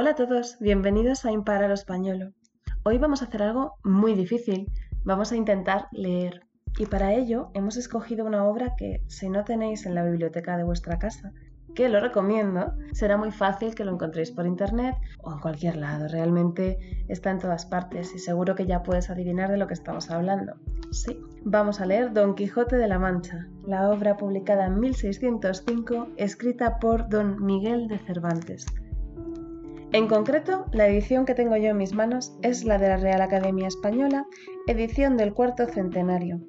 [0.00, 2.32] Hola a todos, bienvenidos a Imparalo Español.
[2.84, 4.70] Hoy vamos a hacer algo muy difícil.
[5.02, 6.46] Vamos a intentar leer.
[6.78, 10.62] Y para ello hemos escogido una obra que, si no tenéis en la biblioteca de
[10.62, 11.32] vuestra casa,
[11.74, 16.06] que lo recomiendo, será muy fácil que lo encontréis por internet o en cualquier lado.
[16.06, 16.78] Realmente
[17.08, 20.52] está en todas partes y seguro que ya puedes adivinar de lo que estamos hablando.
[20.92, 26.78] Sí, vamos a leer Don Quijote de la Mancha, la obra publicada en 1605, escrita
[26.78, 28.64] por Don Miguel de Cervantes.
[29.90, 33.22] En concreto, la edición que tengo yo en mis manos es la de la Real
[33.22, 34.26] Academia Española,
[34.66, 36.40] edición del cuarto centenario.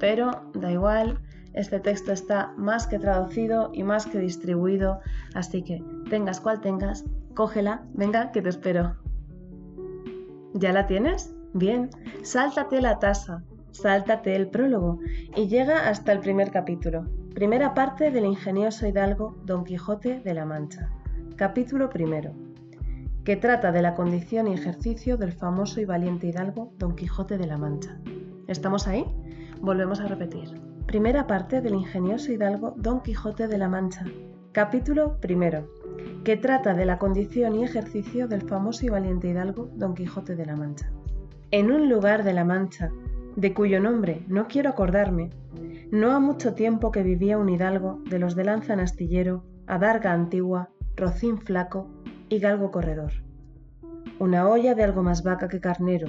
[0.00, 1.20] Pero da igual,
[1.52, 4.98] este texto está más que traducido y más que distribuido,
[5.34, 5.80] así que
[6.10, 8.96] tengas cual tengas, cógela, venga, que te espero.
[10.54, 11.32] ¿Ya la tienes?
[11.54, 11.88] Bien,
[12.22, 14.98] sáltate la tasa, sáltate el prólogo
[15.36, 20.44] y llega hasta el primer capítulo, primera parte del ingenioso hidalgo Don Quijote de la
[20.44, 20.90] Mancha.
[21.42, 22.30] Capítulo primero,
[23.24, 27.48] que trata de la condición y ejercicio del famoso y valiente hidalgo Don Quijote de
[27.48, 27.98] la Mancha.
[28.46, 29.04] ¿Estamos ahí?
[29.60, 30.50] Volvemos a repetir.
[30.86, 34.04] Primera parte del ingenioso hidalgo Don Quijote de la Mancha.
[34.52, 35.68] Capítulo primero,
[36.22, 40.46] que trata de la condición y ejercicio del famoso y valiente hidalgo Don Quijote de
[40.46, 40.92] la Mancha.
[41.50, 42.92] En un lugar de la Mancha,
[43.34, 45.30] de cuyo nombre no quiero acordarme,
[45.90, 50.12] no ha mucho tiempo que vivía un hidalgo de los de lanza en astillero, adarga
[50.12, 51.88] antigua, rocín flaco
[52.28, 53.12] y galgo corredor.
[54.18, 56.08] Una olla de algo más vaca que carnero,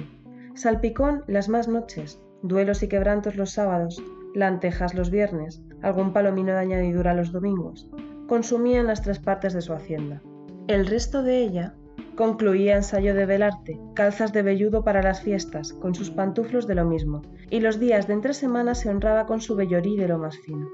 [0.54, 4.02] salpicón las más noches, duelos y quebrantos los sábados,
[4.34, 7.88] lantejas los viernes, algún palomino de añadidura los domingos,
[8.28, 10.22] consumían las tres partes de su hacienda.
[10.66, 11.74] El resto de ella
[12.16, 16.84] concluía ensayo de velarte, calzas de velludo para las fiestas, con sus pantuflos de lo
[16.84, 20.38] mismo, y los días de entre semanas se honraba con su vellorí de lo más
[20.38, 20.68] fino.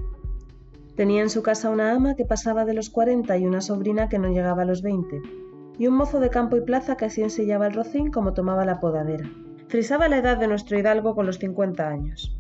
[1.01, 4.19] Tenía en su casa una ama que pasaba de los 40 y una sobrina que
[4.19, 5.23] no llegaba a los 20,
[5.79, 8.81] y un mozo de campo y plaza que así ensillaba el rocín como tomaba la
[8.81, 9.25] podadera.
[9.69, 12.39] Frisaba la edad de nuestro hidalgo con los 50 años.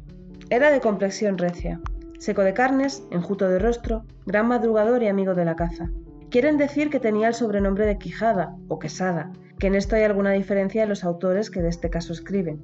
[0.51, 1.81] Era de complexión recia,
[2.19, 5.91] seco de carnes, enjuto de rostro, gran madrugador y amigo de la caza.
[6.29, 10.33] Quieren decir que tenía el sobrenombre de Quijada o Quesada, que en esto hay alguna
[10.33, 12.61] diferencia de los autores que de este caso escriben,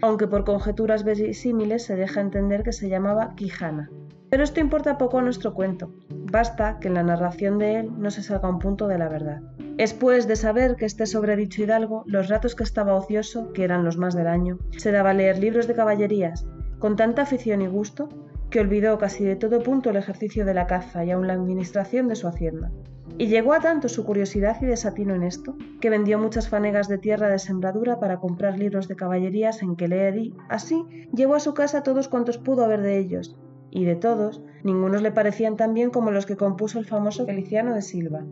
[0.00, 3.90] aunque por conjeturas verosímiles se deja entender que se llamaba Quijana.
[4.30, 5.92] Pero esto importa poco a nuestro cuento.
[6.10, 9.40] Basta que en la narración de él no se salga un punto de la verdad.
[9.78, 13.84] Es pues de saber que este sobredicho hidalgo, los ratos que estaba ocioso, que eran
[13.84, 16.46] los más del año, se daba a leer libros de caballerías,
[16.78, 18.08] con tanta afición y gusto,
[18.50, 22.08] que olvidó casi de todo punto el ejercicio de la caza y aun la administración
[22.08, 22.70] de su hacienda.
[23.18, 26.98] Y llegó a tanto su curiosidad y desatino en esto, que vendió muchas fanegas de
[26.98, 31.40] tierra de sembradura para comprar libros de caballerías en que leer y, así, llevó a
[31.40, 33.36] su casa todos cuantos pudo haber de ellos,
[33.70, 37.74] y de todos, ningunos le parecían tan bien como los que compuso el famoso Feliciano
[37.74, 38.24] de Silva,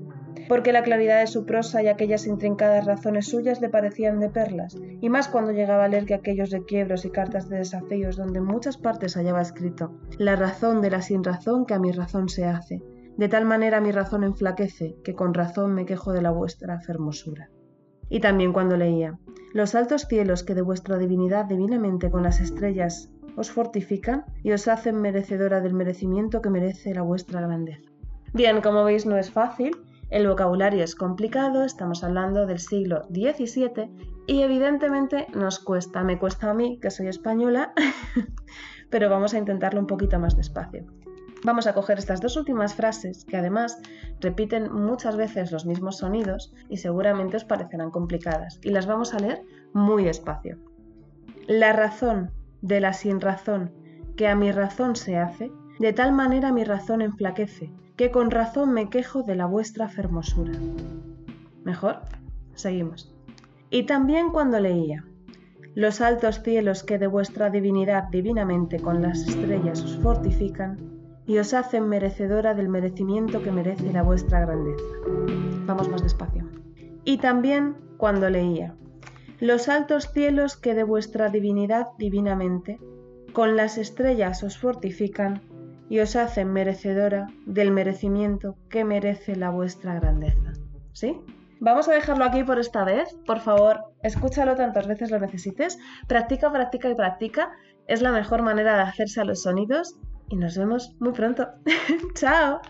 [0.48, 4.76] porque la claridad de su prosa y aquellas intrincadas razones suyas le parecían de perlas,
[5.00, 8.44] y más cuando llegaba a leer que aquellos requiebros y cartas de desafíos donde en
[8.44, 12.44] muchas partes hallaba escrito la razón de la sin razón que a mi razón se
[12.44, 12.82] hace,
[13.16, 17.50] de tal manera mi razón enflaquece, que con razón me quejo de la vuestra fermosura.
[18.08, 19.18] Y también cuando leía,
[19.52, 24.68] los altos cielos que de vuestra divinidad divinamente con las estrellas os fortifican y os
[24.68, 27.90] hacen merecedora del merecimiento que merece la vuestra grandeza.
[28.32, 29.76] Bien, como veis no es fácil,
[30.10, 33.90] el vocabulario es complicado, estamos hablando del siglo XVII
[34.26, 37.72] y evidentemente nos cuesta, me cuesta a mí, que soy española,
[38.90, 40.84] pero vamos a intentarlo un poquito más despacio.
[41.44, 43.78] Vamos a coger estas dos últimas frases que además
[44.20, 49.18] repiten muchas veces los mismos sonidos y seguramente os parecerán complicadas y las vamos a
[49.18, 49.42] leer
[49.74, 50.56] muy despacio.
[51.46, 52.30] La razón
[52.62, 53.72] de la sin razón,
[54.16, 58.72] que a mi razón se hace, de tal manera mi razón enflaquece, que con razón
[58.72, 60.58] me quejo de la vuestra fermosura.
[61.62, 62.00] ¿Mejor?
[62.54, 63.14] Seguimos.
[63.68, 65.04] Y también cuando leía,
[65.74, 71.54] los altos cielos que de vuestra divinidad divinamente con las estrellas os fortifican, y os
[71.54, 74.84] hacen merecedora del merecimiento que merece la vuestra grandeza.
[75.66, 76.48] Vamos más despacio.
[77.04, 78.74] Y también cuando leía,
[79.40, 82.78] los altos cielos que de vuestra divinidad divinamente,
[83.32, 85.42] con las estrellas os fortifican
[85.88, 90.52] y os hacen merecedora del merecimiento que merece la vuestra grandeza.
[90.92, 91.20] ¿Sí?
[91.60, 93.16] Vamos a dejarlo aquí por esta vez.
[93.26, 95.78] Por favor, escúchalo tantas veces lo necesites.
[96.06, 97.52] Practica, practica y practica.
[97.86, 99.96] Es la mejor manera de hacerse a los sonidos.
[100.28, 101.48] Y nos vemos muy pronto.
[102.14, 102.60] ¡Chao!